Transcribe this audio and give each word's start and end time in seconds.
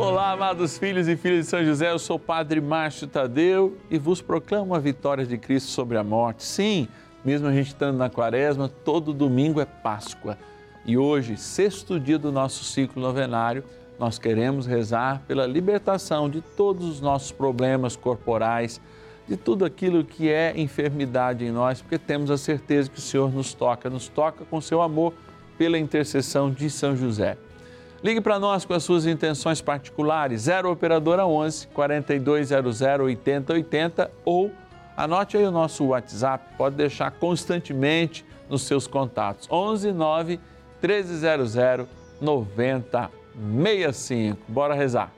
Olá, 0.00 0.30
amados 0.30 0.78
filhos 0.78 1.08
e 1.08 1.16
filhas 1.16 1.46
de 1.46 1.50
São 1.50 1.64
José, 1.64 1.90
eu 1.90 1.98
sou 1.98 2.14
o 2.14 2.20
Padre 2.20 2.60
Márcio 2.60 3.08
Tadeu 3.08 3.76
e 3.90 3.98
vos 3.98 4.22
proclamo 4.22 4.72
a 4.72 4.78
vitória 4.78 5.26
de 5.26 5.36
Cristo 5.36 5.70
sobre 5.70 5.98
a 5.98 6.04
morte. 6.04 6.44
Sim, 6.44 6.86
mesmo 7.24 7.48
a 7.48 7.52
gente 7.52 7.66
estando 7.66 7.98
na 7.98 8.08
quaresma, 8.08 8.68
todo 8.68 9.12
domingo 9.12 9.60
é 9.60 9.64
Páscoa. 9.64 10.38
E 10.86 10.96
hoje, 10.96 11.36
sexto 11.36 11.98
dia 11.98 12.16
do 12.16 12.30
nosso 12.30 12.62
ciclo 12.62 13.02
novenário, 13.02 13.64
nós 13.98 14.20
queremos 14.20 14.66
rezar 14.66 15.20
pela 15.26 15.48
libertação 15.48 16.30
de 16.30 16.42
todos 16.42 16.88
os 16.88 17.00
nossos 17.00 17.32
problemas 17.32 17.96
corporais, 17.96 18.80
de 19.26 19.36
tudo 19.36 19.64
aquilo 19.64 20.04
que 20.04 20.30
é 20.30 20.52
enfermidade 20.56 21.44
em 21.44 21.50
nós, 21.50 21.82
porque 21.82 21.98
temos 21.98 22.30
a 22.30 22.38
certeza 22.38 22.88
que 22.88 23.00
o 23.00 23.02
Senhor 23.02 23.32
nos 23.32 23.52
toca, 23.52 23.90
nos 23.90 24.06
toca 24.06 24.44
com 24.44 24.60
seu 24.60 24.80
amor 24.80 25.12
pela 25.58 25.76
intercessão 25.76 26.52
de 26.52 26.70
São 26.70 26.96
José. 26.96 27.36
Ligue 28.02 28.20
para 28.20 28.38
nós 28.38 28.64
com 28.64 28.74
as 28.74 28.84
suas 28.84 29.06
intenções 29.06 29.60
particulares, 29.60 30.42
0 30.42 30.70
Operadora 30.70 31.26
11 31.26 31.66
4200 31.68 32.80
8080 32.80 34.10
ou 34.24 34.52
anote 34.96 35.36
aí 35.36 35.44
o 35.44 35.50
nosso 35.50 35.84
WhatsApp, 35.86 36.54
pode 36.56 36.76
deixar 36.76 37.10
constantemente 37.10 38.24
nos 38.48 38.62
seus 38.62 38.86
contatos, 38.86 39.48
11 39.50 39.90
9 39.92 40.38
1300 40.80 41.56
9065. 42.20 44.38
Bora 44.48 44.74
rezar. 44.74 45.17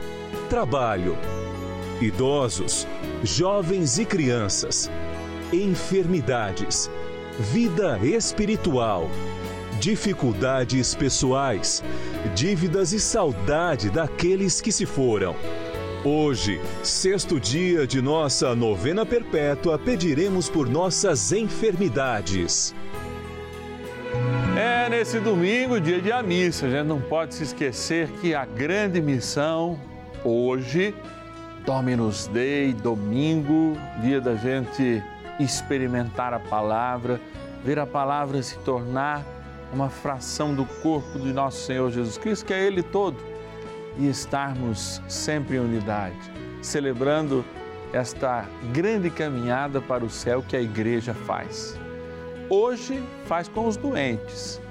trabalho, 0.51 1.17
idosos, 2.01 2.85
jovens 3.23 3.97
e 3.97 4.03
crianças, 4.03 4.91
enfermidades, 5.53 6.91
vida 7.39 7.97
espiritual, 7.99 9.09
dificuldades 9.79 10.93
pessoais, 10.93 11.81
dívidas 12.35 12.91
e 12.91 12.99
saudade 12.99 13.89
daqueles 13.89 14.59
que 14.59 14.73
se 14.73 14.85
foram. 14.85 15.37
Hoje, 16.03 16.59
sexto 16.83 17.39
dia 17.39 17.87
de 17.87 18.01
nossa 18.01 18.53
novena 18.53 19.05
perpétua, 19.05 19.79
pediremos 19.79 20.49
por 20.49 20.67
nossas 20.67 21.31
enfermidades. 21.31 22.75
É 24.59 24.89
nesse 24.89 25.17
domingo, 25.21 25.79
dia 25.79 26.01
de 26.01 26.27
missa, 26.27 26.65
a 26.65 26.69
gente 26.69 26.87
não 26.87 26.99
pode 26.99 27.35
se 27.35 27.43
esquecer 27.43 28.09
que 28.19 28.35
a 28.35 28.43
grande 28.43 29.01
missão 29.01 29.79
hoje, 30.23 30.95
Dominus 31.65 32.27
Dei, 32.27 32.73
domingo, 32.73 33.77
dia 34.01 34.19
da 34.19 34.35
gente 34.35 35.03
experimentar 35.39 36.33
a 36.33 36.39
palavra, 36.39 37.19
ver 37.63 37.79
a 37.79 37.85
palavra 37.85 38.41
se 38.41 38.57
tornar 38.59 39.23
uma 39.73 39.89
fração 39.89 40.53
do 40.53 40.65
corpo 40.81 41.19
de 41.19 41.31
nosso 41.31 41.65
Senhor 41.65 41.91
Jesus 41.91 42.17
Cristo, 42.17 42.45
que 42.45 42.53
é 42.53 42.65
Ele 42.65 42.83
todo, 42.83 43.17
e 43.97 44.07
estarmos 44.07 45.01
sempre 45.07 45.57
em 45.57 45.59
unidade, 45.59 46.17
celebrando 46.61 47.45
esta 47.93 48.45
grande 48.73 49.09
caminhada 49.09 49.81
para 49.81 50.03
o 50.03 50.09
céu 50.09 50.43
que 50.47 50.55
a 50.55 50.61
igreja 50.61 51.13
faz. 51.13 51.77
Hoje 52.49 53.01
faz 53.25 53.47
com 53.47 53.67
os 53.67 53.77
doentes, 53.77 54.61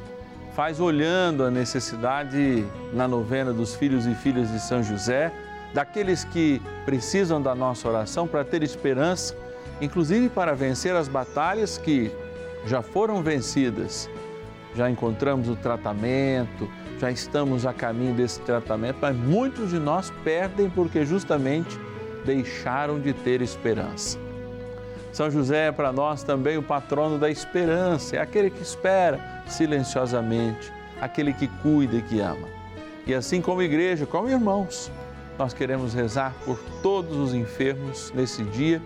faz 0.50 0.80
olhando 0.80 1.44
a 1.44 1.50
necessidade 1.50 2.64
na 2.92 3.06
novena 3.06 3.52
dos 3.52 3.74
filhos 3.74 4.06
e 4.06 4.14
filhas 4.14 4.50
de 4.50 4.60
São 4.60 4.82
José, 4.82 5.32
daqueles 5.72 6.24
que 6.24 6.60
precisam 6.84 7.40
da 7.40 7.54
nossa 7.54 7.88
oração 7.88 8.26
para 8.26 8.44
ter 8.44 8.62
esperança, 8.62 9.34
inclusive 9.80 10.28
para 10.28 10.54
vencer 10.54 10.94
as 10.94 11.08
batalhas 11.08 11.78
que 11.78 12.10
já 12.66 12.82
foram 12.82 13.22
vencidas. 13.22 14.10
Já 14.74 14.90
encontramos 14.90 15.48
o 15.48 15.56
tratamento, 15.56 16.68
já 16.98 17.10
estamos 17.10 17.64
a 17.66 17.72
caminho 17.72 18.14
desse 18.14 18.40
tratamento, 18.40 18.98
mas 19.00 19.16
muitos 19.16 19.70
de 19.70 19.78
nós 19.78 20.12
perdem 20.22 20.68
porque 20.68 21.04
justamente 21.04 21.78
deixaram 22.24 23.00
de 23.00 23.12
ter 23.12 23.40
esperança. 23.40 24.18
São 25.12 25.30
José 25.30 25.68
é 25.68 25.72
para 25.72 25.92
nós 25.92 26.22
também 26.22 26.56
o 26.56 26.62
patrono 26.62 27.18
da 27.18 27.28
esperança, 27.28 28.16
é 28.16 28.20
aquele 28.20 28.50
que 28.50 28.62
espera 28.62 29.39
silenciosamente, 29.52 30.72
aquele 31.00 31.32
que 31.32 31.48
cuida 31.48 31.96
e 31.96 32.02
que 32.02 32.20
ama. 32.20 32.48
E 33.06 33.14
assim 33.14 33.40
como 33.40 33.62
igreja, 33.62 34.06
como 34.06 34.28
irmãos, 34.28 34.90
nós 35.38 35.54
queremos 35.54 35.94
rezar 35.94 36.34
por 36.44 36.58
todos 36.82 37.16
os 37.16 37.34
enfermos 37.34 38.12
nesse 38.14 38.44
dia, 38.44 38.80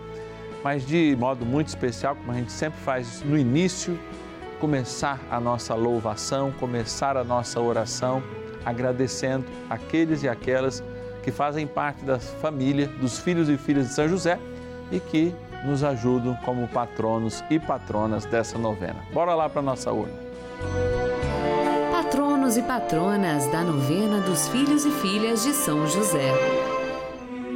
mas 0.62 0.86
de 0.86 1.16
modo 1.18 1.44
muito 1.44 1.68
especial, 1.68 2.14
como 2.16 2.30
a 2.30 2.34
gente 2.34 2.52
sempre 2.52 2.78
faz 2.80 3.22
no 3.22 3.36
início, 3.36 3.98
começar 4.60 5.20
a 5.30 5.38
nossa 5.38 5.74
louvação, 5.74 6.52
começar 6.52 7.16
a 7.16 7.24
nossa 7.24 7.60
oração, 7.60 8.22
agradecendo 8.64 9.44
aqueles 9.68 10.22
e 10.22 10.28
aquelas 10.28 10.82
que 11.22 11.30
fazem 11.30 11.66
parte 11.66 12.04
da 12.04 12.18
família, 12.18 12.86
dos 12.86 13.18
filhos 13.18 13.48
e 13.48 13.56
filhas 13.56 13.88
de 13.88 13.94
São 13.94 14.08
José 14.08 14.38
e 14.90 15.00
que 15.00 15.34
nos 15.64 15.82
ajudam 15.82 16.36
como 16.44 16.68
patronos 16.68 17.42
e 17.50 17.58
patronas 17.58 18.24
dessa 18.26 18.58
novena. 18.58 19.04
Bora 19.12 19.34
lá 19.34 19.48
para 19.48 19.62
nossa 19.62 19.90
urna. 19.90 20.12
Patronos 21.90 22.56
e 22.56 22.62
patronas 22.62 23.46
da 23.50 23.62
novena 23.62 24.20
dos 24.20 24.46
filhos 24.48 24.84
e 24.84 24.90
filhas 24.90 25.42
de 25.42 25.52
São 25.52 25.86
José. 25.86 26.32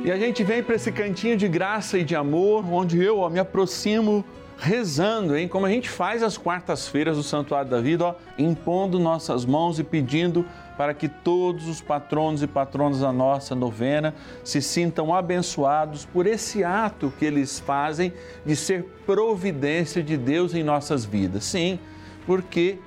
E 0.04 0.10
a 0.10 0.16
gente 0.16 0.42
vem 0.42 0.62
para 0.62 0.74
esse 0.74 0.91
cantinho 0.91 1.36
de 1.36 1.46
graça 1.48 1.98
e 1.98 2.04
de 2.04 2.16
amor, 2.16 2.64
onde 2.72 3.02
eu 3.02 3.19
ó, 3.19 3.28
me 3.28 3.38
aproximo 3.38 4.25
rezando, 4.56 5.36
hein? 5.36 5.46
Como 5.46 5.66
a 5.66 5.70
gente 5.70 5.88
faz 5.88 6.22
às 6.22 6.38
quartas-feiras 6.38 7.16
do 7.16 7.22
Santuário 7.22 7.70
da 7.70 7.80
Vida, 7.80 8.06
ó, 8.06 8.14
impondo 8.38 8.98
nossas 8.98 9.44
mãos 9.44 9.78
e 9.78 9.84
pedindo 9.84 10.44
para 10.78 10.94
que 10.94 11.08
todos 11.08 11.66
os 11.66 11.80
patronos 11.80 12.40
e 12.40 12.46
patronas 12.46 13.00
da 13.00 13.12
nossa 13.12 13.52
novena 13.52 14.14
se 14.44 14.62
sintam 14.62 15.12
abençoados 15.12 16.04
por 16.04 16.25
esse 16.25 16.62
ato 16.62 17.12
que 17.19 17.25
eles 17.25 17.58
fazem 17.58 18.12
de 18.46 18.54
ser 18.54 18.84
providência 19.04 20.04
de 20.04 20.16
Deus 20.16 20.54
em 20.54 20.62
nossas 20.62 21.04
vidas. 21.04 21.42
Sim, 21.42 21.80
porque 22.25 22.78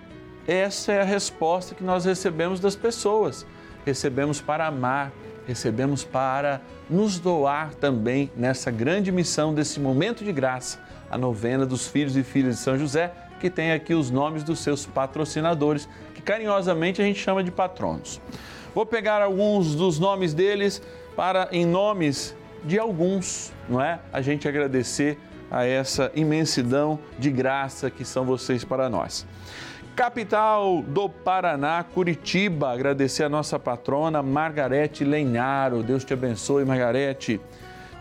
essa 0.47 0.93
é 0.93 1.01
a 1.01 1.03
resposta 1.03 1.75
que 1.75 1.83
nós 1.83 2.05
recebemos 2.05 2.61
das 2.61 2.77
pessoas. 2.77 3.45
Recebemos 3.85 4.39
para 4.39 4.67
amar, 4.67 5.11
recebemos 5.45 6.05
para 6.05 6.61
nos 6.89 7.19
doar 7.19 7.75
também 7.75 8.31
nessa 8.37 8.71
grande 8.71 9.11
missão 9.11 9.53
desse 9.53 9.81
momento 9.81 10.23
de 10.23 10.31
graça, 10.31 10.79
a 11.09 11.17
novena 11.17 11.65
dos 11.65 11.89
filhos 11.89 12.15
e 12.15 12.23
filhas 12.23 12.55
de 12.55 12.61
São 12.61 12.77
José, 12.77 13.11
que 13.41 13.49
tem 13.49 13.71
aqui 13.71 13.93
os 13.93 14.11
nomes 14.11 14.43
dos 14.43 14.59
seus 14.59 14.85
patrocinadores, 14.85 15.89
que 16.13 16.21
carinhosamente 16.21 17.01
a 17.01 17.05
gente 17.05 17.19
chama 17.19 17.43
de 17.43 17.51
patronos. 17.51 18.21
Vou 18.73 18.85
pegar 18.85 19.21
alguns 19.21 19.75
dos 19.75 19.99
nomes 19.99 20.33
deles 20.33 20.81
para, 21.15 21.49
em 21.51 21.65
nomes 21.65 22.35
de 22.63 22.77
alguns, 22.77 23.51
não 23.67 23.81
é? 23.81 23.99
A 24.13 24.21
gente 24.21 24.47
agradecer 24.47 25.17
a 25.49 25.65
essa 25.65 26.11
imensidão 26.15 26.99
de 27.19 27.29
graça 27.31 27.89
que 27.89 28.05
são 28.05 28.23
vocês 28.23 28.63
para 28.63 28.87
nós. 28.87 29.25
capital 29.95 30.81
do 30.83 31.09
Paraná, 31.09 31.83
Curitiba. 31.83 32.71
Agradecer 32.71 33.23
a 33.23 33.29
nossa 33.29 33.59
patrona 33.59 34.23
Margarete 34.23 35.03
Lenharo. 35.03 35.83
Deus 35.83 36.05
te 36.05 36.13
abençoe, 36.13 36.63
Margarete. 36.63 37.41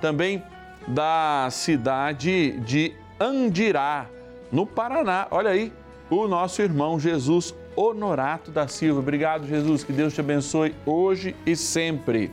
Também 0.00 0.42
da 0.86 1.48
cidade 1.50 2.52
de 2.60 2.94
Andirá, 3.18 4.06
no 4.50 4.66
Paraná. 4.66 5.26
Olha 5.30 5.50
aí, 5.50 5.72
o 6.10 6.26
nosso 6.26 6.60
irmão 6.60 6.98
Jesus 6.98 7.54
Honorato 7.76 8.50
da 8.50 8.66
Silva. 8.66 9.00
Obrigado, 9.00 9.46
Jesus. 9.46 9.84
Que 9.84 9.92
Deus 9.92 10.12
te 10.12 10.20
abençoe 10.20 10.74
hoje 10.84 11.36
e 11.46 11.54
sempre. 11.54 12.30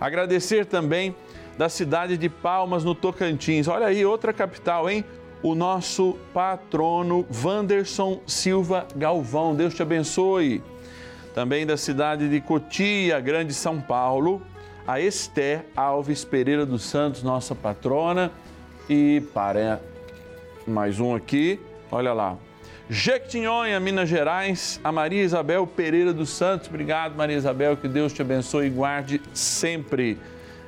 Agradecer 0.00 0.66
também 0.66 1.14
da 1.56 1.68
cidade 1.68 2.16
de 2.16 2.28
Palmas, 2.28 2.82
no 2.82 2.94
Tocantins. 2.94 3.68
Olha 3.68 3.86
aí, 3.86 4.04
outra 4.04 4.32
capital, 4.32 4.88
hein? 4.88 5.04
O 5.42 5.54
nosso 5.54 6.16
patrono 6.32 7.26
Wanderson 7.44 8.20
Silva 8.26 8.86
Galvão. 8.96 9.54
Deus 9.54 9.74
te 9.74 9.82
abençoe. 9.82 10.62
Também 11.34 11.66
da 11.66 11.76
cidade 11.76 12.28
de 12.28 12.40
Cotia, 12.40 13.18
Grande 13.20 13.54
São 13.54 13.80
Paulo, 13.80 14.42
a 14.86 15.00
Esther 15.00 15.64
Alves 15.74 16.24
Pereira 16.24 16.66
dos 16.66 16.82
Santos, 16.82 17.22
nossa 17.22 17.54
patrona. 17.54 18.30
E 18.88 19.22
para 19.32 19.80
mais 20.66 21.00
um 21.00 21.14
aqui, 21.14 21.60
olha 21.90 22.12
lá. 22.12 22.36
Jequitinhonha, 22.88 23.78
Minas 23.80 24.08
Gerais, 24.08 24.80
a 24.84 24.92
Maria 24.92 25.22
Isabel 25.22 25.66
Pereira 25.66 26.12
dos 26.12 26.30
Santos. 26.30 26.68
Obrigado, 26.68 27.14
Maria 27.16 27.36
Isabel, 27.36 27.76
que 27.76 27.88
Deus 27.88 28.12
te 28.12 28.22
abençoe 28.22 28.66
e 28.66 28.70
guarde 28.70 29.20
sempre. 29.32 30.18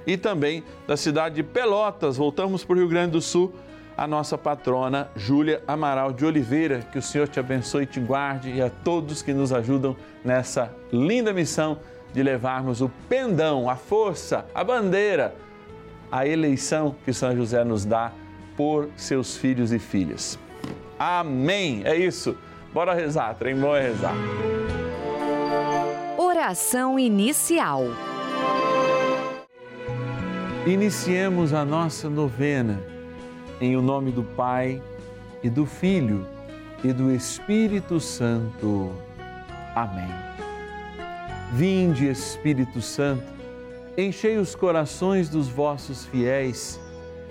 E 0.06 0.16
também 0.16 0.62
da 0.86 0.96
cidade 0.96 1.36
de 1.36 1.42
Pelotas, 1.42 2.16
voltamos 2.16 2.64
para 2.64 2.76
o 2.76 2.78
Rio 2.78 2.88
Grande 2.88 3.12
do 3.12 3.20
Sul, 3.20 3.54
a 3.96 4.06
nossa 4.06 4.38
patrona 4.38 5.08
Júlia 5.14 5.62
Amaral 5.66 6.12
de 6.12 6.24
Oliveira. 6.24 6.80
Que 6.92 6.98
o 6.98 7.02
Senhor 7.02 7.28
te 7.28 7.38
abençoe 7.38 7.84
e 7.84 7.86
te 7.86 8.00
guarde 8.00 8.50
e 8.50 8.62
a 8.62 8.70
todos 8.70 9.22
que 9.22 9.32
nos 9.32 9.52
ajudam 9.52 9.96
nessa 10.24 10.74
linda 10.92 11.32
missão 11.32 11.78
de 12.12 12.22
levarmos 12.22 12.80
o 12.80 12.90
pendão, 13.08 13.68
a 13.68 13.76
força, 13.76 14.46
a 14.54 14.62
bandeira, 14.62 15.34
a 16.10 16.26
eleição 16.26 16.94
que 17.04 17.12
São 17.12 17.34
José 17.36 17.64
nos 17.64 17.84
dá 17.84 18.12
por 18.56 18.88
seus 18.96 19.36
filhos 19.36 19.72
e 19.72 19.78
filhas. 19.78 20.38
Amém. 20.98 21.82
É 21.84 21.96
isso. 21.96 22.36
Bora 22.72 22.94
rezar, 22.94 23.34
trem 23.34 23.56
bom 23.56 23.74
é 23.76 23.82
rezar. 23.82 24.14
Oração 26.18 26.98
inicial. 26.98 27.84
Iniciemos 30.66 31.52
a 31.52 31.64
nossa 31.64 32.08
novena 32.08 32.82
em 33.60 33.76
o 33.76 33.82
nome 33.82 34.10
do 34.10 34.22
Pai 34.22 34.82
e 35.42 35.50
do 35.50 35.66
Filho 35.66 36.26
e 36.82 36.92
do 36.92 37.12
Espírito 37.12 38.00
Santo. 38.00 38.92
Amém. 39.74 40.08
Vinde, 41.52 42.08
Espírito 42.08 42.80
Santo, 42.80 43.22
enchei 43.96 44.38
os 44.38 44.54
corações 44.54 45.28
dos 45.28 45.48
vossos 45.48 46.06
fiéis 46.06 46.80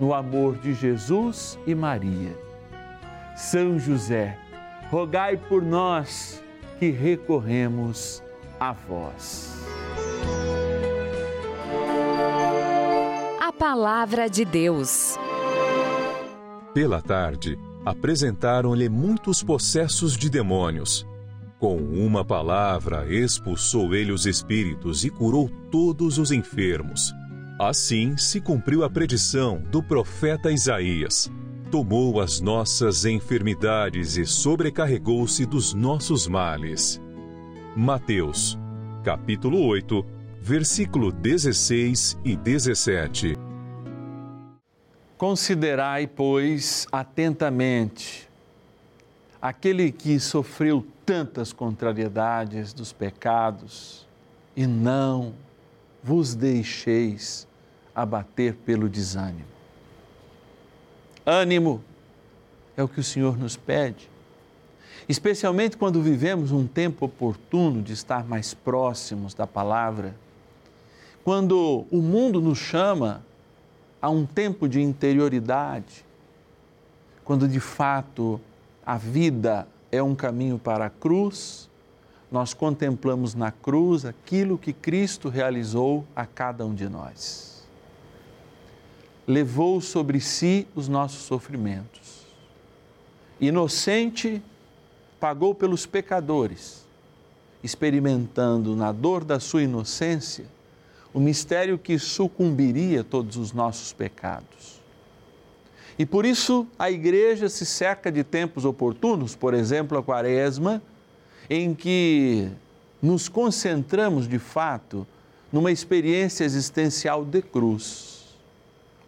no 0.00 0.14
amor 0.14 0.56
de 0.56 0.72
Jesus 0.72 1.58
e 1.66 1.74
Maria. 1.74 2.34
São 3.36 3.78
José, 3.78 4.38
rogai 4.90 5.36
por 5.36 5.62
nós 5.62 6.42
que 6.78 6.90
recorremos 6.90 8.22
a 8.58 8.72
vós. 8.72 9.54
A 13.38 13.52
palavra 13.52 14.28
de 14.28 14.44
Deus. 14.44 15.18
Pela 16.72 17.02
tarde, 17.02 17.58
apresentaram-lhe 17.84 18.88
muitos 18.88 19.42
possessos 19.42 20.16
de 20.16 20.30
demônios. 20.30 21.06
Com 21.58 21.76
uma 21.76 22.24
palavra, 22.24 23.06
expulsou 23.06 23.94
ele 23.94 24.12
os 24.12 24.24
espíritos 24.24 25.04
e 25.04 25.10
curou 25.10 25.50
todos 25.70 26.16
os 26.16 26.30
enfermos. 26.30 27.12
Assim 27.62 28.16
se 28.16 28.40
cumpriu 28.40 28.82
a 28.84 28.88
predição 28.88 29.58
do 29.70 29.82
profeta 29.82 30.50
Isaías 30.50 31.30
tomou 31.70 32.18
as 32.18 32.40
nossas 32.40 33.04
enfermidades 33.04 34.16
e 34.16 34.24
sobrecarregou-se 34.24 35.44
dos 35.44 35.74
nossos 35.74 36.26
males. 36.26 36.98
Mateus, 37.76 38.58
capítulo 39.04 39.62
8, 39.66 40.02
versículo 40.40 41.12
16 41.12 42.18
e 42.24 42.34
17. 42.34 43.36
Considerai, 45.18 46.06
pois, 46.06 46.86
atentamente 46.90 48.26
aquele 49.40 49.92
que 49.92 50.18
sofreu 50.18 50.86
tantas 51.04 51.52
contrariedades 51.52 52.72
dos 52.72 52.90
pecados 52.90 54.08
e 54.56 54.66
não 54.66 55.34
vos 56.02 56.34
deixeis 56.34 57.49
abater 57.94 58.54
pelo 58.54 58.88
desânimo. 58.88 59.44
Ânimo 61.24 61.82
é 62.76 62.82
o 62.82 62.88
que 62.88 63.00
o 63.00 63.04
Senhor 63.04 63.36
nos 63.36 63.56
pede, 63.56 64.08
especialmente 65.08 65.76
quando 65.76 66.02
vivemos 66.02 66.52
um 66.52 66.66
tempo 66.66 67.06
oportuno 67.06 67.82
de 67.82 67.92
estar 67.92 68.24
mais 68.24 68.54
próximos 68.54 69.34
da 69.34 69.46
palavra, 69.46 70.14
quando 71.22 71.86
o 71.90 72.00
mundo 72.00 72.40
nos 72.40 72.58
chama 72.58 73.22
a 74.00 74.08
um 74.08 74.24
tempo 74.24 74.68
de 74.68 74.80
interioridade, 74.80 76.04
quando 77.24 77.46
de 77.46 77.60
fato 77.60 78.40
a 78.84 78.96
vida 78.96 79.68
é 79.92 80.02
um 80.02 80.14
caminho 80.14 80.58
para 80.58 80.86
a 80.86 80.90
cruz, 80.90 81.68
nós 82.30 82.54
contemplamos 82.54 83.34
na 83.34 83.50
cruz 83.50 84.04
aquilo 84.04 84.56
que 84.56 84.72
Cristo 84.72 85.28
realizou 85.28 86.04
a 86.14 86.24
cada 86.24 86.64
um 86.64 86.74
de 86.74 86.88
nós. 86.88 87.49
Levou 89.26 89.80
sobre 89.80 90.20
si 90.20 90.66
os 90.74 90.88
nossos 90.88 91.22
sofrimentos. 91.22 92.26
Inocente, 93.40 94.42
pagou 95.18 95.54
pelos 95.54 95.86
pecadores, 95.86 96.86
experimentando 97.62 98.74
na 98.74 98.92
dor 98.92 99.22
da 99.24 99.38
sua 99.38 99.62
inocência 99.62 100.46
o 101.12 101.20
mistério 101.20 101.78
que 101.78 101.98
sucumbiria 101.98 103.02
todos 103.02 103.36
os 103.36 103.52
nossos 103.52 103.92
pecados. 103.92 104.80
E 105.98 106.06
por 106.06 106.24
isso 106.24 106.66
a 106.78 106.90
igreja 106.90 107.48
se 107.48 107.66
cerca 107.66 108.10
de 108.10 108.24
tempos 108.24 108.64
oportunos, 108.64 109.34
por 109.34 109.52
exemplo, 109.52 109.98
a 109.98 110.02
quaresma, 110.02 110.82
em 111.48 111.74
que 111.74 112.48
nos 113.02 113.28
concentramos 113.28 114.28
de 114.28 114.38
fato 114.38 115.06
numa 115.52 115.72
experiência 115.72 116.44
existencial 116.44 117.24
de 117.24 117.42
cruz. 117.42 118.19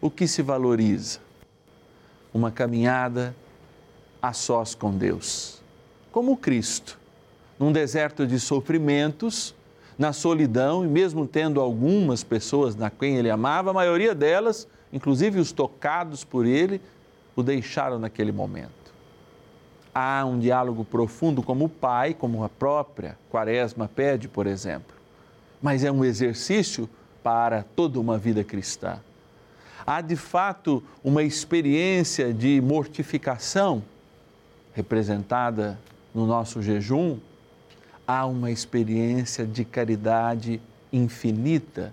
O 0.02 0.11
que 0.11 0.28
se 0.28 0.42
valoriza? 0.42 1.21
Uma 2.35 2.50
caminhada 2.50 3.35
a 4.21 4.35
sós 4.35 4.75
com 4.75 4.94
Deus, 4.94 5.62
como 6.11 6.37
Cristo, 6.37 6.99
num 7.59 7.73
deserto 7.73 8.26
de 8.26 8.38
sofrimentos, 8.38 9.54
na 9.99 10.12
solidão, 10.12 10.85
e 10.85 10.88
mesmo 10.88 11.26
tendo 11.26 11.61
algumas 11.61 12.23
pessoas 12.23 12.76
na 12.76 12.90
quem 12.90 13.16
ele 13.16 13.30
amava, 13.30 13.71
a 13.71 13.75
maioria 13.75 14.14
delas, 14.14 14.68
inclusive 14.92 15.40
os 15.40 15.52
tocados 15.52 16.25
por 16.25 16.44
ele, 16.44 16.80
o 17.35 17.42
deixaram 17.42 17.99
naquele 17.99 18.32
momento 18.32 18.82
há 19.94 20.25
um 20.25 20.38
diálogo 20.38 20.85
profundo 20.85 21.42
como 21.42 21.66
o 21.66 21.68
pai, 21.68 22.14
como 22.14 22.42
a 22.42 22.49
própria 22.49 23.18
Quaresma 23.30 23.88
pede, 23.88 24.28
por 24.28 24.47
exemplo. 24.47 24.97
Mas 25.61 25.85
é 25.85 25.92
um 25.92 26.04
exercício 26.04 26.88
para 27.23 27.62
toda 27.62 28.00
uma 28.00 28.18
vida 28.18 28.42
cristã. 28.42 28.99
Há 29.87 30.01
de 30.01 30.17
fato 30.17 30.83
uma 31.03 31.23
experiência 31.23 32.33
de 32.33 32.61
mortificação 32.61 33.83
representada 34.75 35.79
no 36.15 36.27
nosso 36.27 36.62
jejum, 36.62 37.19
há 38.07 38.27
uma 38.27 38.51
experiência 38.51 39.47
de 39.47 39.65
caridade 39.65 40.61
infinita 40.93 41.93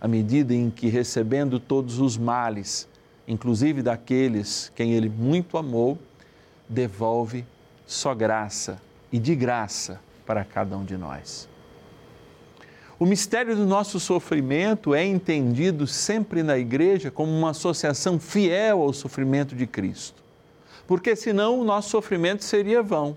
à 0.00 0.06
medida 0.06 0.54
em 0.54 0.70
que 0.70 0.88
recebendo 0.88 1.58
todos 1.58 1.98
os 1.98 2.16
males, 2.16 2.88
inclusive 3.26 3.82
daqueles 3.82 4.70
quem 4.74 4.92
ele 4.92 5.08
muito 5.08 5.56
amou, 5.56 5.98
devolve 6.68 7.44
só 7.86 8.14
graça 8.14 8.80
e 9.10 9.18
de 9.18 9.34
graça 9.34 10.00
para 10.26 10.44
cada 10.44 10.76
um 10.76 10.84
de 10.84 10.96
nós. 10.96 11.48
O 12.98 13.04
mistério 13.04 13.54
do 13.54 13.66
nosso 13.66 14.00
sofrimento 14.00 14.94
é 14.94 15.04
entendido 15.04 15.86
sempre 15.86 16.42
na 16.42 16.56
igreja 16.56 17.10
como 17.10 17.30
uma 17.30 17.50
associação 17.50 18.18
fiel 18.18 18.80
ao 18.80 18.92
sofrimento 18.94 19.54
de 19.54 19.66
Cristo. 19.66 20.22
Porque 20.86 21.14
senão 21.14 21.60
o 21.60 21.64
nosso 21.64 21.90
sofrimento 21.90 22.42
seria 22.42 22.82
vão. 22.82 23.14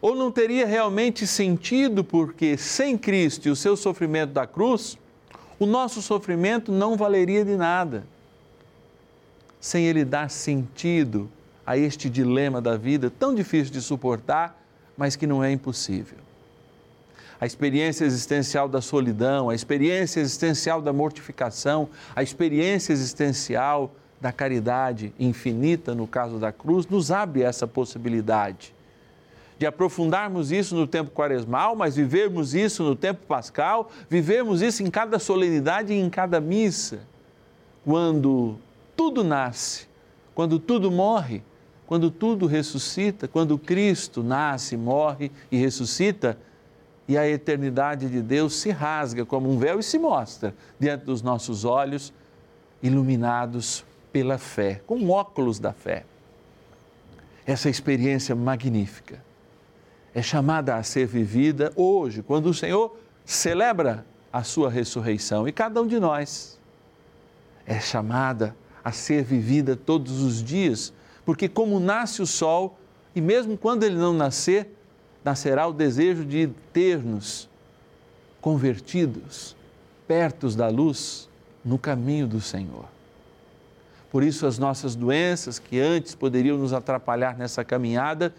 Ou 0.00 0.14
não 0.14 0.30
teria 0.30 0.64
realmente 0.64 1.26
sentido, 1.26 2.04
porque 2.04 2.56
sem 2.56 2.96
Cristo 2.96 3.48
e 3.48 3.50
o 3.50 3.56
seu 3.56 3.76
sofrimento 3.76 4.32
da 4.32 4.46
cruz, 4.46 4.96
o 5.58 5.66
nosso 5.66 6.00
sofrimento 6.00 6.70
não 6.70 6.96
valeria 6.96 7.44
de 7.44 7.56
nada. 7.56 8.06
Sem 9.58 9.86
ele 9.86 10.04
dar 10.04 10.30
sentido 10.30 11.28
a 11.66 11.76
este 11.76 12.08
dilema 12.08 12.60
da 12.60 12.76
vida 12.76 13.10
tão 13.10 13.34
difícil 13.34 13.72
de 13.72 13.80
suportar, 13.80 14.56
mas 14.96 15.16
que 15.16 15.26
não 15.26 15.42
é 15.42 15.50
impossível. 15.50 16.23
A 17.40 17.46
experiência 17.46 18.04
existencial 18.04 18.68
da 18.68 18.80
solidão, 18.80 19.50
a 19.50 19.54
experiência 19.54 20.20
existencial 20.20 20.80
da 20.80 20.92
mortificação, 20.92 21.88
a 22.14 22.22
experiência 22.22 22.92
existencial 22.92 23.92
da 24.20 24.32
caridade 24.32 25.12
infinita, 25.18 25.94
no 25.94 26.06
caso 26.06 26.38
da 26.38 26.52
cruz, 26.52 26.86
nos 26.86 27.10
abre 27.10 27.42
essa 27.42 27.66
possibilidade 27.66 28.74
de 29.58 29.66
aprofundarmos 29.66 30.50
isso 30.50 30.74
no 30.74 30.86
tempo 30.86 31.10
quaresmal, 31.10 31.76
mas 31.76 31.96
vivermos 31.96 32.54
isso 32.54 32.82
no 32.82 32.96
tempo 32.96 33.24
pascal, 33.26 33.90
vivermos 34.08 34.62
isso 34.62 34.82
em 34.82 34.90
cada 34.90 35.18
solenidade 35.18 35.92
e 35.92 35.96
em 35.96 36.10
cada 36.10 36.40
missa. 36.40 37.00
Quando 37.84 38.56
tudo 38.96 39.22
nasce, 39.22 39.86
quando 40.34 40.58
tudo 40.58 40.90
morre, 40.90 41.42
quando 41.86 42.10
tudo 42.10 42.46
ressuscita, 42.46 43.28
quando 43.28 43.58
Cristo 43.58 44.22
nasce, 44.22 44.76
morre 44.76 45.30
e 45.52 45.56
ressuscita, 45.56 46.38
e 47.06 47.18
a 47.18 47.28
eternidade 47.28 48.08
de 48.08 48.22
Deus 48.22 48.56
se 48.56 48.70
rasga 48.70 49.24
como 49.24 49.50
um 49.50 49.58
véu 49.58 49.78
e 49.78 49.82
se 49.82 49.98
mostra 49.98 50.54
diante 50.78 51.04
dos 51.04 51.22
nossos 51.22 51.64
olhos, 51.64 52.12
iluminados 52.82 53.84
pela 54.12 54.38
fé, 54.38 54.80
com 54.86 55.08
óculos 55.10 55.58
da 55.58 55.72
fé. 55.72 56.04
Essa 57.46 57.68
experiência 57.68 58.34
magnífica 58.34 59.22
é 60.14 60.22
chamada 60.22 60.76
a 60.76 60.82
ser 60.82 61.06
vivida 61.06 61.72
hoje, 61.76 62.22
quando 62.22 62.46
o 62.46 62.54
Senhor 62.54 62.96
celebra 63.24 64.06
a 64.32 64.42
sua 64.42 64.70
ressurreição 64.70 65.46
e 65.46 65.52
cada 65.52 65.80
um 65.82 65.86
de 65.86 65.98
nós 65.98 66.58
é 67.66 67.80
chamada 67.80 68.56
a 68.82 68.92
ser 68.92 69.22
vivida 69.24 69.76
todos 69.76 70.22
os 70.22 70.42
dias 70.42 70.92
porque 71.24 71.48
como 71.48 71.80
nasce 71.80 72.20
o 72.20 72.26
sol, 72.26 72.78
e 73.14 73.20
mesmo 73.20 73.56
quando 73.56 73.84
ele 73.84 73.96
não 73.96 74.12
nascer, 74.12 74.76
nascerá 75.24 75.66
o 75.66 75.72
desejo 75.72 76.24
de 76.24 76.48
ter-nos 76.72 77.48
convertidos, 78.40 79.56
pertos 80.06 80.54
da 80.54 80.68
luz, 80.68 81.28
no 81.64 81.78
caminho 81.78 82.28
do 82.28 82.40
Senhor. 82.40 82.84
Por 84.12 84.22
isso, 84.22 84.46
as 84.46 84.58
nossas 84.58 84.94
doenças, 84.94 85.58
que 85.58 85.80
antes 85.80 86.14
poderiam 86.14 86.58
nos 86.58 86.72
atrapalhar 86.72 87.38
nessa 87.38 87.64
caminhada, 87.64 88.34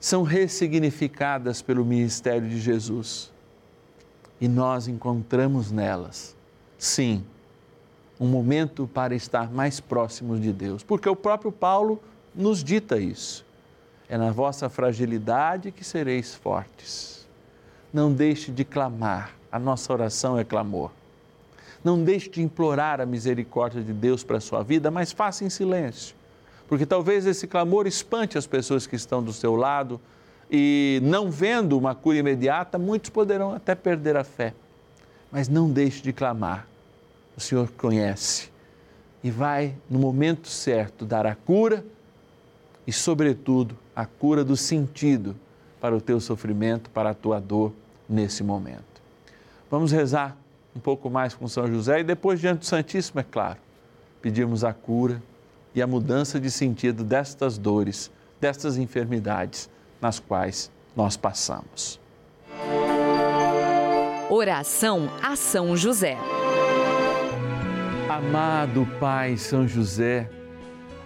são 0.00 0.22
ressignificadas 0.22 1.60
pelo 1.60 1.84
ministério 1.84 2.48
de 2.48 2.60
Jesus. 2.60 3.32
E 4.40 4.46
nós 4.46 4.86
encontramos 4.86 5.72
nelas, 5.72 6.36
sim, 6.78 7.24
um 8.20 8.28
momento 8.28 8.88
para 8.94 9.14
estar 9.14 9.50
mais 9.50 9.80
próximos 9.80 10.40
de 10.40 10.52
Deus, 10.52 10.84
porque 10.84 11.08
o 11.08 11.16
próprio 11.16 11.50
Paulo 11.50 12.00
nos 12.32 12.62
dita 12.62 12.98
isso. 12.98 13.44
É 14.08 14.16
na 14.16 14.30
vossa 14.30 14.68
fragilidade 14.68 15.70
que 15.70 15.84
sereis 15.84 16.34
fortes. 16.34 17.26
Não 17.92 18.12
deixe 18.12 18.50
de 18.50 18.64
clamar, 18.64 19.34
a 19.50 19.58
nossa 19.58 19.92
oração 19.92 20.38
é 20.38 20.44
clamor. 20.44 20.90
Não 21.84 22.02
deixe 22.02 22.28
de 22.28 22.42
implorar 22.42 23.00
a 23.00 23.06
misericórdia 23.06 23.82
de 23.82 23.92
Deus 23.92 24.24
para 24.24 24.38
a 24.38 24.40
sua 24.40 24.62
vida, 24.62 24.90
mas 24.90 25.12
faça 25.12 25.44
em 25.44 25.50
silêncio, 25.50 26.14
porque 26.66 26.84
talvez 26.84 27.26
esse 27.26 27.46
clamor 27.46 27.86
espante 27.86 28.36
as 28.36 28.46
pessoas 28.46 28.86
que 28.86 28.96
estão 28.96 29.22
do 29.22 29.32
seu 29.32 29.54
lado 29.54 30.00
e, 30.50 31.00
não 31.02 31.30
vendo 31.30 31.78
uma 31.78 31.94
cura 31.94 32.18
imediata, 32.18 32.78
muitos 32.78 33.10
poderão 33.10 33.54
até 33.54 33.74
perder 33.74 34.16
a 34.16 34.24
fé. 34.24 34.54
Mas 35.30 35.48
não 35.48 35.70
deixe 35.70 36.02
de 36.02 36.12
clamar 36.12 36.66
o 37.38 37.40
Senhor 37.40 37.70
conhece 37.70 38.50
e 39.22 39.30
vai, 39.30 39.76
no 39.88 39.98
momento 39.98 40.48
certo, 40.48 41.04
dar 41.04 41.24
a 41.24 41.36
cura 41.36 41.84
e, 42.88 42.92
sobretudo, 42.92 43.76
a 43.94 44.06
cura 44.06 44.42
do 44.42 44.56
sentido 44.56 45.36
para 45.78 45.94
o 45.94 46.00
teu 46.00 46.18
sofrimento, 46.18 46.88
para 46.88 47.10
a 47.10 47.14
tua 47.14 47.38
dor 47.38 47.74
nesse 48.08 48.42
momento. 48.42 49.02
Vamos 49.70 49.92
rezar 49.92 50.34
um 50.74 50.80
pouco 50.80 51.10
mais 51.10 51.34
com 51.34 51.46
São 51.46 51.66
José 51.66 52.00
e 52.00 52.02
depois, 52.02 52.40
diante 52.40 52.60
do 52.60 52.64
Santíssimo, 52.64 53.20
é 53.20 53.22
claro, 53.22 53.58
pedirmos 54.22 54.64
a 54.64 54.72
cura 54.72 55.22
e 55.74 55.82
a 55.82 55.86
mudança 55.86 56.40
de 56.40 56.50
sentido 56.50 57.04
destas 57.04 57.58
dores, 57.58 58.10
destas 58.40 58.78
enfermidades 58.78 59.68
nas 60.00 60.18
quais 60.18 60.70
nós 60.96 61.14
passamos. 61.14 62.00
Oração 64.30 65.10
a 65.22 65.36
São 65.36 65.76
José. 65.76 66.16
Amado 68.08 68.88
Pai 68.98 69.36
São 69.36 69.68
José, 69.68 70.30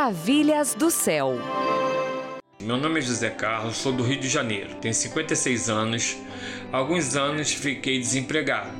Maravilhas 0.00 0.74
do 0.74 0.90
céu. 0.90 1.34
Meu 2.58 2.78
nome 2.78 3.00
é 3.00 3.02
José 3.02 3.28
Carlos, 3.28 3.76
sou 3.76 3.92
do 3.92 4.02
Rio 4.02 4.18
de 4.18 4.30
Janeiro, 4.30 4.76
tenho 4.76 4.94
56 4.94 5.68
anos. 5.68 6.16
Há 6.72 6.78
alguns 6.78 7.16
anos 7.16 7.52
fiquei 7.52 7.98
desempregado 7.98 8.72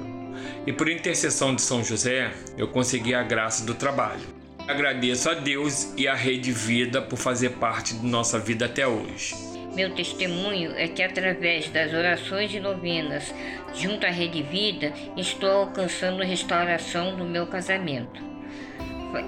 e, 0.66 0.72
por 0.72 0.88
intercessão 0.88 1.54
de 1.54 1.60
São 1.60 1.84
José, 1.84 2.32
eu 2.56 2.68
consegui 2.68 3.14
a 3.14 3.22
graça 3.22 3.66
do 3.66 3.74
trabalho. 3.74 4.22
Agradeço 4.66 5.28
a 5.28 5.34
Deus 5.34 5.92
e 5.94 6.08
à 6.08 6.14
Rede 6.14 6.52
Vida 6.52 7.02
por 7.02 7.18
fazer 7.18 7.50
parte 7.50 7.92
de 7.92 8.06
nossa 8.06 8.38
vida 8.38 8.64
até 8.64 8.88
hoje. 8.88 9.34
Meu 9.76 9.94
testemunho 9.94 10.72
é 10.74 10.88
que, 10.88 11.02
através 11.02 11.68
das 11.68 11.92
orações 11.92 12.54
e 12.54 12.60
novenas 12.60 13.34
junto 13.74 14.06
à 14.06 14.10
Rede 14.10 14.42
Vida, 14.42 14.90
estou 15.18 15.50
alcançando 15.50 16.22
restauração 16.22 17.14
do 17.14 17.26
meu 17.26 17.46
casamento. 17.46 18.30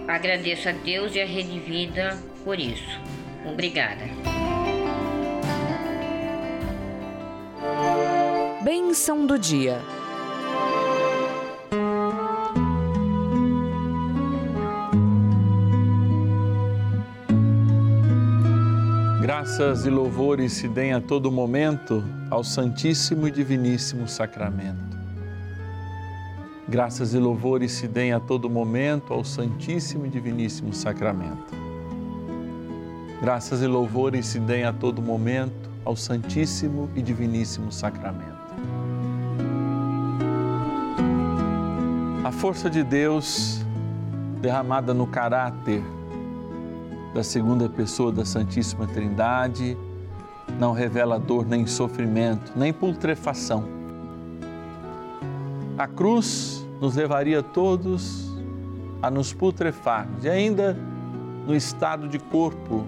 Agradeço 0.08 0.68
a 0.68 0.72
Deus 0.72 1.14
e 1.14 1.20
à 1.20 1.26
Rede 1.26 1.58
Vida 1.58 2.18
por 2.44 2.58
isso. 2.58 3.00
Obrigada. 3.44 4.04
Bênção 8.62 9.26
do 9.26 9.38
dia. 9.38 9.80
Graças 19.20 19.86
e 19.86 19.90
louvores 19.90 20.52
se 20.52 20.68
deem 20.68 20.92
a 20.92 21.00
todo 21.00 21.30
momento 21.30 22.04
ao 22.30 22.44
Santíssimo 22.44 23.26
e 23.26 23.30
Diviníssimo 23.30 24.06
Sacramento. 24.06 24.91
Graças 26.72 27.12
e 27.12 27.18
louvores 27.18 27.70
se 27.70 27.86
deem 27.86 28.14
a 28.14 28.18
todo 28.18 28.48
momento 28.48 29.12
ao 29.12 29.22
Santíssimo 29.22 30.06
e 30.06 30.08
Diviníssimo 30.08 30.72
Sacramento. 30.72 31.52
Graças 33.20 33.60
e 33.60 33.66
louvores 33.66 34.24
se 34.24 34.38
deem 34.38 34.64
a 34.64 34.72
todo 34.72 35.02
momento 35.02 35.68
ao 35.84 35.94
Santíssimo 35.94 36.88
e 36.96 37.02
Diviníssimo 37.02 37.70
Sacramento. 37.70 38.54
A 42.24 42.32
força 42.32 42.70
de 42.70 42.82
Deus 42.82 43.60
derramada 44.40 44.94
no 44.94 45.06
caráter 45.06 45.82
da 47.12 47.22
segunda 47.22 47.68
pessoa 47.68 48.10
da 48.10 48.24
Santíssima 48.24 48.86
Trindade 48.86 49.76
não 50.58 50.72
revela 50.72 51.18
dor 51.18 51.44
nem 51.44 51.66
sofrimento, 51.66 52.50
nem 52.56 52.72
putrefação. 52.72 53.68
A 55.76 55.86
cruz 55.86 56.61
nos 56.82 56.96
levaria 56.96 57.44
todos 57.44 58.28
a 59.00 59.08
nos 59.08 59.32
putrefarmos 59.32 60.24
e 60.24 60.28
ainda 60.28 60.76
no 61.46 61.54
estado 61.54 62.08
de 62.08 62.18
corpo 62.18 62.84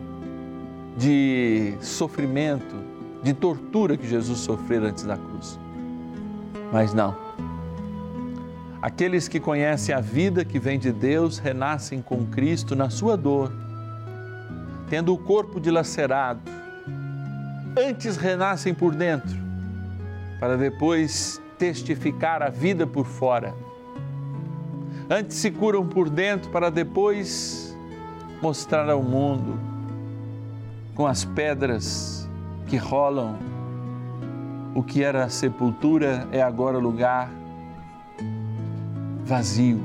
de 0.96 1.76
sofrimento, 1.80 2.74
de 3.22 3.32
tortura 3.32 3.96
que 3.96 4.04
Jesus 4.04 4.40
sofreu 4.40 4.84
antes 4.84 5.04
da 5.04 5.16
cruz. 5.16 5.60
Mas 6.72 6.92
não. 6.92 7.16
Aqueles 8.82 9.28
que 9.28 9.38
conhecem 9.38 9.94
a 9.94 10.00
vida 10.00 10.44
que 10.44 10.58
vem 10.58 10.76
de 10.76 10.90
Deus 10.90 11.38
renascem 11.38 12.02
com 12.02 12.26
Cristo 12.26 12.74
na 12.74 12.90
sua 12.90 13.16
dor, 13.16 13.52
tendo 14.90 15.14
o 15.14 15.18
corpo 15.18 15.60
dilacerado. 15.60 16.40
Antes 17.78 18.16
renascem 18.16 18.74
por 18.74 18.92
dentro, 18.92 19.38
para 20.40 20.56
depois 20.56 21.40
testificar 21.56 22.42
a 22.42 22.48
vida 22.48 22.88
por 22.88 23.06
fora. 23.06 23.54
Antes 25.08 25.36
se 25.36 25.50
curam 25.50 25.86
por 25.86 26.08
dentro, 26.08 26.50
para 26.50 26.70
depois 26.70 27.76
mostrar 28.40 28.88
ao 28.88 29.02
mundo 29.02 29.58
com 30.94 31.06
as 31.06 31.24
pedras 31.24 32.28
que 32.66 32.76
rolam. 32.76 33.36
O 34.74 34.82
que 34.82 35.04
era 35.04 35.28
sepultura 35.28 36.26
é 36.32 36.42
agora 36.42 36.78
lugar 36.78 37.30
vazio. 39.24 39.80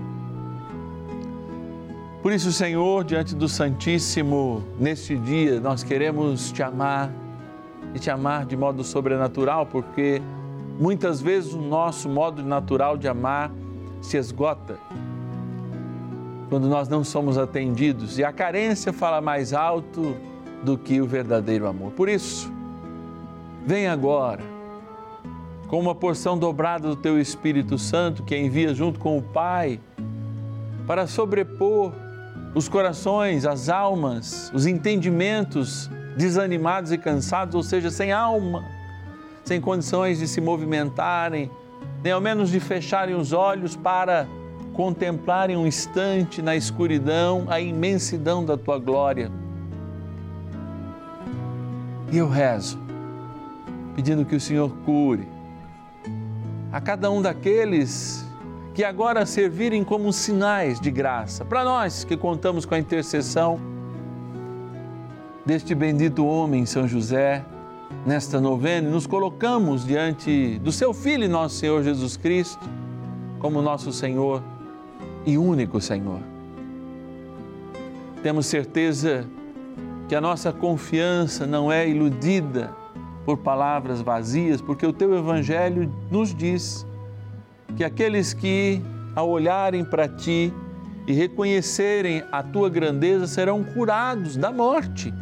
Por 2.21 2.32
isso, 2.32 2.51
Senhor, 2.51 3.03
diante 3.03 3.36
do 3.36 3.47
Santíssimo, 3.47 4.63
neste 4.79 5.17
dia, 5.17 5.60
nós 5.60 5.84
queremos 5.84 6.51
te 6.51 6.63
amar 6.63 7.12
e 7.93 7.99
te 7.99 8.10
amar 8.10 8.45
de 8.45 8.58
modo 8.58 8.84
sobrenatural, 8.84 9.65
porque 9.65 10.21
muitas 10.79 11.21
vezes 11.21 11.53
o 11.53 11.62
nosso 11.62 12.10
modo 12.10 12.41
natural 12.41 12.97
de 12.97 13.08
amar 13.08 13.51
se 14.01 14.17
esgota 14.17 14.77
quando 16.49 16.67
nós 16.67 16.89
não 16.89 17.03
somos 17.03 17.38
atendidos 17.38 18.17
e 18.17 18.23
a 18.23 18.33
carência 18.33 18.91
fala 18.91 19.21
mais 19.21 19.53
alto 19.53 20.15
do 20.63 20.77
que 20.77 20.99
o 20.99 21.05
verdadeiro 21.05 21.67
amor. 21.67 21.91
Por 21.91 22.09
isso, 22.09 22.51
vem 23.65 23.88
agora 23.88 24.43
com 25.67 25.79
uma 25.79 25.93
porção 25.93 26.38
dobrada 26.38 26.88
do 26.88 26.95
teu 26.95 27.19
Espírito 27.19 27.77
Santo 27.77 28.23
que 28.23 28.35
envia 28.35 28.73
junto 28.73 28.99
com 28.99 29.17
o 29.17 29.21
Pai 29.21 29.79
para 30.88 31.05
sobrepor 31.05 31.93
os 32.55 32.67
corações, 32.67 33.45
as 33.45 33.69
almas, 33.69 34.51
os 34.53 34.65
entendimentos 34.65 35.89
desanimados 36.17 36.91
e 36.91 36.97
cansados, 36.97 37.53
ou 37.53 37.62
seja, 37.62 37.91
sem 37.91 38.12
alma, 38.12 38.65
sem 39.45 39.62
condições 39.62 40.17
de 40.17 40.27
se 40.27 40.41
movimentarem, 40.41 41.51
nem 42.03 42.12
ao 42.12 42.19
menos 42.19 42.49
de 42.49 42.59
fecharem 42.59 43.15
os 43.15 43.31
olhos 43.33 43.75
para 43.75 44.27
contemplarem 44.80 45.58
um 45.58 45.68
instante 45.68 46.42
na 46.42 46.56
escuridão 46.56 47.44
a 47.50 47.60
imensidão 47.60 48.46
da 48.46 48.56
tua 48.56 48.80
glória. 48.80 49.30
E 52.10 52.18
eu 52.18 52.30
rezo, 52.30 52.80
pedindo 53.94 54.24
que 54.24 54.38
o 54.38 54.39
Senhor 54.39 54.72
cure 54.86 55.28
a 56.72 56.80
cada 56.80 57.12
um 57.12 57.22
daqueles 57.22 58.26
que 58.74 58.82
agora 58.82 59.26
servirem 59.26 59.84
como 59.84 60.13
sinais 60.13 60.80
de 60.80 60.89
graça 60.89 61.44
para 61.44 61.65
nós 61.65 62.06
que 62.06 62.15
contamos 62.15 62.65
com 62.65 62.74
a 62.74 62.80
intercessão 62.80 63.60
deste 65.46 65.76
bendito 65.76 66.26
homem, 66.26 66.65
São 66.65 66.88
José, 66.88 67.44
nesta 68.06 68.39
novena, 68.39 68.89
nos 68.89 69.06
colocamos 69.06 69.86
diante 69.86 70.58
do 70.60 70.72
seu 70.72 70.94
Filho, 70.94 71.28
nosso 71.28 71.56
Senhor 71.56 71.84
Jesus 71.84 72.15
Cristo, 72.15 72.65
como 73.42 73.62
nosso 73.62 73.92
Senhor 73.92 74.42
e 75.30 75.38
único 75.38 75.80
Senhor. 75.80 76.20
Temos 78.24 78.48
certeza 78.48 79.26
que 80.08 80.15
a 80.15 80.22
nossa 80.22 80.52
confiança 80.52 81.46
não 81.46 81.72
é 81.72 81.88
iludida 81.88 82.72
por 83.26 83.38
palavras 83.38 84.02
vazias, 84.02 84.60
porque 84.60 84.86
o 84.86 84.92
teu 84.92 85.15
evangelho 85.15 85.94
nos 86.10 86.34
diz 86.34 86.86
que 87.78 87.84
aqueles 87.84 88.34
que, 88.34 88.82
ao 89.15 89.30
olharem 89.30 89.86
para 89.86 90.08
ti 90.08 90.52
e 91.06 91.13
reconhecerem 91.13 92.24
a 92.32 92.42
tua 92.42 92.70
grandeza, 92.70 93.28
serão 93.28 93.63
curados 93.63 94.36
da 94.36 94.52
morte. 94.52 95.13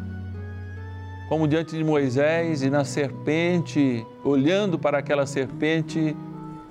Como 1.27 1.47
diante 1.47 1.75
de 1.75 1.83
Moisés 1.83 2.61
e 2.61 2.69
na 2.69 2.85
serpente, 2.85 4.07
olhando 4.23 4.79
para 4.79 4.99
aquela 4.99 5.25
serpente, 5.25 6.15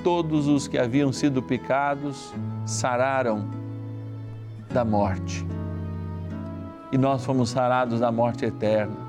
todos 0.02 0.48
os 0.48 0.66
que 0.66 0.78
haviam 0.78 1.12
sido 1.12 1.42
picados 1.42 2.32
sararam 2.66 3.48
da 4.70 4.84
morte. 4.84 5.46
E 6.92 6.98
nós 6.98 7.24
fomos 7.24 7.50
sarados 7.50 8.00
da 8.00 8.12
morte 8.12 8.44
eterna. 8.44 9.06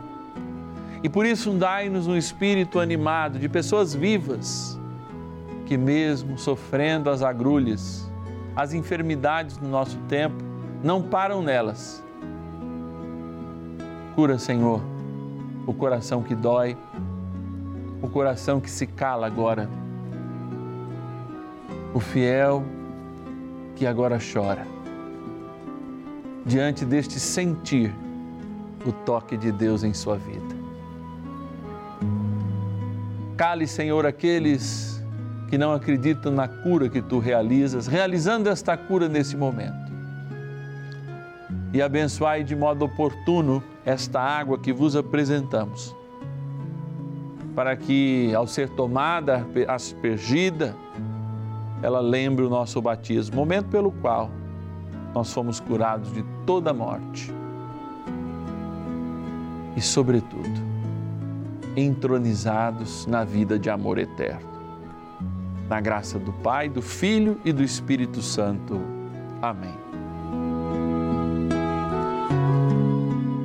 E 1.04 1.10
por 1.10 1.26
isso, 1.26 1.52
dai-nos 1.52 2.08
um 2.08 2.16
espírito 2.16 2.80
animado 2.80 3.40
de 3.40 3.50
pessoas 3.50 3.94
vivas, 3.94 4.80
que 5.66 5.78
mesmo 5.78 6.38
sofrendo 6.38 7.10
as 7.10 7.22
agrulhas, 7.22 8.10
as 8.56 8.74
enfermidades 8.74 9.58
do 9.58 9.68
nosso 9.68 9.98
tempo, 10.08 10.44
não 10.84 11.02
param 11.02 11.42
nelas. 11.42 12.04
Cura, 14.16 14.40
Senhor, 14.40 14.82
o 15.66 15.74
coração 15.74 16.24
que 16.24 16.34
dói, 16.34 16.78
o 18.02 18.08
coração 18.08 18.60
que 18.60 18.70
se 18.70 18.88
cala 18.88 19.28
agora, 19.28 19.70
o 21.94 22.00
fiel 22.00 22.64
que 23.78 23.86
agora 23.86 24.18
chora, 24.18 24.66
diante 26.44 26.84
deste 26.84 27.20
sentir 27.20 27.94
o 28.84 28.92
toque 28.92 29.38
de 29.38 29.52
Deus 29.52 29.84
em 29.84 29.94
sua 29.94 30.18
vida. 30.18 30.58
Cale, 33.38 33.68
Senhor, 33.68 34.04
aqueles 34.04 35.06
que 35.48 35.60
não 35.60 35.72
acreditam 35.72 36.32
na 36.32 36.48
cura 36.48 36.90
que 36.90 37.04
tu 37.04 37.20
realizas, 37.20 37.86
realizando 37.86 38.50
esta 38.50 38.76
cura 38.76 39.08
nesse 39.08 39.38
momento. 39.38 39.92
E 41.72 41.80
abençoai 41.80 42.44
de 42.44 42.56
modo 42.56 42.84
oportuno 42.84 43.64
esta 43.86 44.20
água 44.20 44.58
que 44.58 44.74
vos 44.74 44.96
apresentamos, 44.96 45.96
para 47.54 47.76
que, 47.76 48.34
ao 48.34 48.48
ser 48.48 48.70
tomada, 48.70 49.46
aspergida, 49.68 50.76
ela 51.82 52.00
lembre 52.00 52.44
o 52.44 52.50
nosso 52.50 52.82
batismo, 52.82 53.36
momento 53.36 53.68
pelo 53.68 53.92
qual 53.92 54.32
nós 55.14 55.32
fomos 55.32 55.60
curados 55.60 56.12
de 56.12 56.24
toda 56.46 56.74
morte. 56.74 57.34
E, 59.76 59.82
sobretudo, 59.82 60.68
entronizados 61.76 63.06
na 63.06 63.24
vida 63.24 63.60
de 63.60 63.70
amor 63.70 64.00
eterno. 64.00 64.48
Na 65.70 65.80
graça 65.80 66.18
do 66.18 66.34
Pai, 66.34 66.68
do 66.68 66.82
Filho 66.82 67.40
e 67.46 67.54
do 67.54 67.64
Espírito 67.64 68.22
Santo. 68.22 68.80
Amém. 69.42 69.76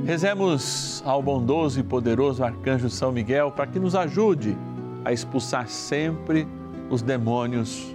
Rezemos 0.06 1.02
ao 1.06 1.22
bondoso 1.22 1.80
e 1.80 1.82
poderoso 1.82 2.42
arcanjo 2.42 2.88
São 2.88 3.12
Miguel 3.12 3.50
para 3.50 3.66
que 3.66 3.78
nos 3.78 3.94
ajude 3.94 4.56
a 5.04 5.12
expulsar 5.12 5.68
sempre 5.68 6.46
os 6.90 7.02
demônios 7.02 7.94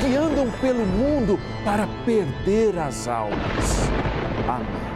que 0.00 0.16
andam 0.16 0.50
pelo 0.60 0.84
mundo 0.84 1.38
para 1.64 1.86
perder 2.04 2.78
as 2.78 3.08
almas. 3.08 3.88
Amém. 4.48 4.88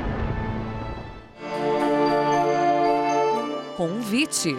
convite. 3.82 4.56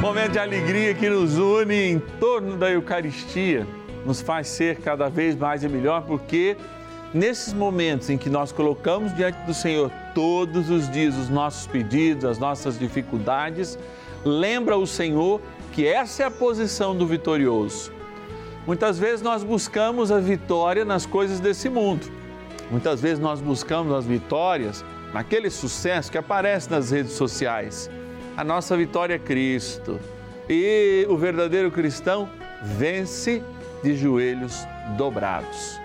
Momento 0.00 0.32
de 0.32 0.38
alegria 0.38 0.94
que 0.94 1.06
nos 1.10 1.36
une 1.36 1.74
em 1.74 1.98
torno 1.98 2.56
da 2.56 2.70
Eucaristia, 2.70 3.66
nos 4.06 4.22
faz 4.22 4.48
ser 4.48 4.76
cada 4.76 5.10
vez 5.10 5.36
mais 5.36 5.62
e 5.62 5.68
melhor, 5.68 6.04
porque 6.06 6.56
nesses 7.12 7.52
momentos 7.52 8.08
em 8.08 8.16
que 8.16 8.30
nós 8.30 8.52
colocamos 8.52 9.14
diante 9.14 9.36
do 9.44 9.52
Senhor 9.52 9.90
todos 10.14 10.70
os 10.70 10.90
dias 10.90 11.14
os 11.16 11.28
nossos 11.28 11.66
pedidos, 11.66 12.24
as 12.24 12.38
nossas 12.38 12.78
dificuldades, 12.78 13.78
lembra 14.24 14.78
o 14.78 14.86
Senhor 14.86 15.42
que 15.76 15.86
essa 15.86 16.22
é 16.22 16.26
a 16.26 16.30
posição 16.30 16.96
do 16.96 17.06
vitorioso. 17.06 17.92
Muitas 18.66 18.98
vezes 18.98 19.20
nós 19.20 19.44
buscamos 19.44 20.10
a 20.10 20.18
vitória 20.18 20.86
nas 20.86 21.04
coisas 21.04 21.38
desse 21.38 21.68
mundo. 21.68 22.10
Muitas 22.70 22.98
vezes 23.02 23.18
nós 23.18 23.42
buscamos 23.42 23.92
as 23.92 24.06
vitórias 24.06 24.82
naquele 25.12 25.50
sucesso 25.50 26.10
que 26.10 26.16
aparece 26.16 26.70
nas 26.70 26.92
redes 26.92 27.12
sociais. 27.12 27.90
A 28.38 28.42
nossa 28.42 28.74
vitória 28.74 29.16
é 29.16 29.18
Cristo. 29.18 30.00
E 30.48 31.06
o 31.10 31.16
verdadeiro 31.18 31.70
cristão 31.70 32.26
vence 32.62 33.42
de 33.82 33.94
joelhos 33.94 34.66
dobrados. 34.96 35.78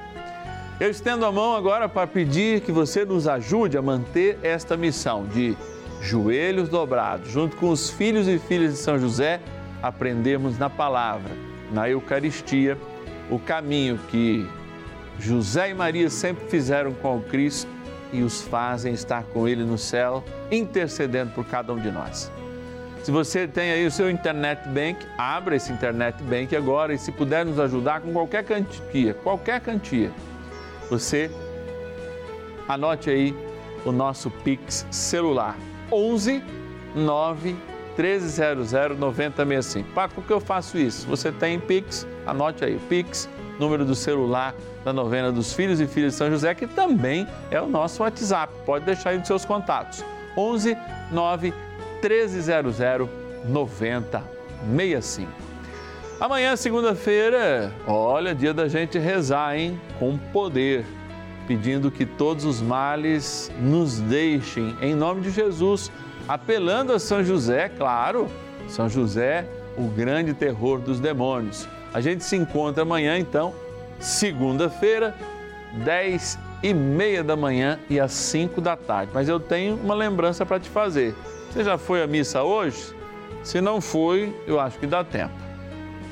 Eu 0.79 0.89
estendo 0.89 1.25
a 1.25 1.33
mão 1.33 1.53
agora 1.53 1.89
para 1.89 2.07
pedir 2.07 2.61
que 2.61 2.71
você 2.71 3.03
nos 3.03 3.27
ajude 3.27 3.77
a 3.77 3.81
manter 3.81 4.39
esta 4.41 4.77
missão 4.77 5.25
de 5.25 5.57
joelhos 5.99 6.69
dobrados, 6.69 7.29
junto 7.29 7.57
com 7.57 7.69
os 7.69 7.89
filhos 7.89 8.29
e 8.29 8.39
filhas 8.39 8.71
de 8.71 8.79
São 8.79 8.97
José, 8.97 9.41
aprendemos 9.81 10.57
na 10.57 10.69
palavra, 10.69 11.31
na 11.71 11.89
Eucaristia, 11.89 12.77
o 13.29 13.39
caminho 13.39 13.97
que 14.09 14.47
José 15.19 15.69
e 15.69 15.73
Maria 15.73 16.09
sempre 16.09 16.47
fizeram 16.47 16.93
com 16.93 17.17
o 17.17 17.21
Cristo 17.21 17.69
e 18.11 18.21
os 18.21 18.41
fazem 18.41 18.93
estar 18.93 19.23
com 19.23 19.47
Ele 19.47 19.63
no 19.63 19.77
céu, 19.77 20.23
intercedendo 20.51 21.31
por 21.31 21.45
cada 21.45 21.71
um 21.73 21.79
de 21.79 21.91
nós. 21.91 22.31
Se 23.03 23.09
você 23.09 23.47
tem 23.47 23.71
aí 23.71 23.85
o 23.85 23.91
seu 23.91 24.11
internet 24.11 24.67
bank, 24.69 25.03
abra 25.17 25.55
esse 25.55 25.71
internet 25.71 26.21
bank 26.23 26.55
agora 26.55 26.93
e 26.93 26.99
se 26.99 27.11
puder 27.11 27.45
nos 27.45 27.59
ajudar 27.59 28.01
com 28.01 28.13
qualquer 28.13 28.43
quantia, 28.43 29.13
qualquer 29.15 29.59
quantia, 29.61 30.11
você 30.89 31.31
anote 32.67 33.09
aí 33.09 33.35
o 33.85 33.91
nosso 33.91 34.29
Pix 34.29 34.85
celular 34.91 35.57
11 35.91 36.43
9 36.95 37.70
1300 37.97 38.71
9065. 38.97 39.89
Paco, 39.93 40.15
por 40.15 40.23
que 40.23 40.33
eu 40.33 40.39
faço 40.39 40.77
isso? 40.77 41.07
Você 41.07 41.31
tem 41.31 41.59
Pix? 41.59 42.07
Anote 42.25 42.63
aí, 42.63 42.79
Pix, 42.89 43.29
número 43.59 43.85
do 43.85 43.95
celular 43.95 44.55
da 44.83 44.91
novena 44.91 45.31
dos 45.31 45.53
filhos 45.53 45.79
e 45.79 45.87
filhas 45.87 46.13
de 46.13 46.17
São 46.17 46.29
José, 46.29 46.53
que 46.55 46.67
também 46.67 47.27
é 47.49 47.61
o 47.61 47.67
nosso 47.67 48.03
WhatsApp. 48.03 48.53
Pode 48.65 48.85
deixar 48.85 49.11
aí 49.11 49.17
nos 49.17 49.27
seus 49.27 49.45
contatos. 49.45 50.03
11 50.35 50.77
9 51.11 51.53
1300 52.01 52.77
9065. 53.45 55.31
Amanhã, 56.19 56.55
segunda-feira, 56.55 57.73
olha, 57.87 58.35
dia 58.35 58.53
da 58.53 58.67
gente 58.67 58.99
rezar, 58.99 59.57
hein? 59.57 59.81
Com 59.97 60.17
poder, 60.17 60.85
pedindo 61.47 61.89
que 61.89 62.05
todos 62.05 62.45
os 62.45 62.61
males 62.61 63.51
nos 63.59 63.99
deixem, 63.99 64.75
em 64.81 64.93
nome 64.93 65.21
de 65.21 65.31
Jesus, 65.31 65.91
apelando 66.31 66.93
a 66.93 66.99
São 66.99 67.21
José, 67.21 67.67
claro, 67.67 68.25
São 68.69 68.87
José, 68.87 69.45
o 69.77 69.89
grande 69.89 70.33
terror 70.33 70.79
dos 70.79 70.97
demônios. 70.97 71.67
A 71.93 71.99
gente 71.99 72.23
se 72.23 72.37
encontra 72.37 72.83
amanhã, 72.83 73.17
então, 73.17 73.53
segunda-feira, 73.99 75.13
10 75.83 76.39
e 76.63 76.73
meia 76.73 77.21
da 77.21 77.35
manhã 77.35 77.77
e 77.89 77.99
às 77.99 78.13
5 78.13 78.61
da 78.61 78.77
tarde. 78.77 79.11
Mas 79.13 79.27
eu 79.27 79.41
tenho 79.41 79.75
uma 79.75 79.93
lembrança 79.93 80.45
para 80.45 80.57
te 80.57 80.69
fazer. 80.69 81.13
Você 81.49 81.65
já 81.65 81.77
foi 81.77 82.01
à 82.01 82.07
missa 82.07 82.41
hoje? 82.41 82.95
Se 83.43 83.59
não 83.59 83.81
foi, 83.81 84.33
eu 84.47 84.57
acho 84.57 84.79
que 84.79 84.87
dá 84.87 85.03
tempo. 85.03 85.33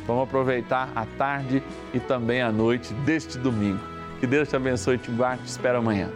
Vamos 0.06 0.24
aproveitar 0.24 0.90
a 0.94 1.06
tarde 1.18 1.64
e 1.94 2.00
também 2.00 2.42
a 2.42 2.52
noite 2.52 2.94
deste 3.06 3.38
domingo. 3.38 3.80
Que 4.20 4.28
Deus 4.28 4.50
te 4.50 4.56
abençoe 4.58 4.96
e 4.96 4.98
te 4.98 5.12
guarde. 5.12 5.44
Te 5.44 5.50
espero 5.50 5.78
amanhã. 5.78 6.10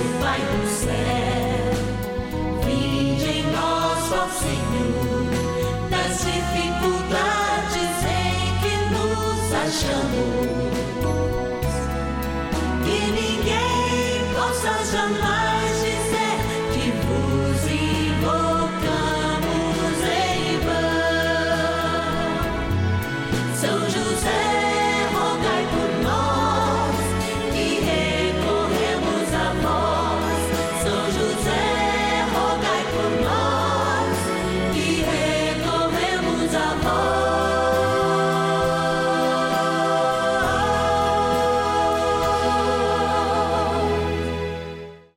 Nosso 0.00 0.18
Pai 0.20 0.40
do 0.40 0.66
céu, 0.66 1.72
vinde 2.64 3.28
em 3.28 3.42
nós, 3.52 4.12
ó 4.12 4.28
Senhor, 4.28 5.26
nas 5.90 6.18
dificuldades 6.24 7.94
em 8.08 8.58
que 8.60 8.74
nos 8.94 9.52
achamos. 9.52 10.50
Que 12.84 12.98
ninguém 13.12 14.34
possa 14.34 14.72
jamais. 14.90 15.39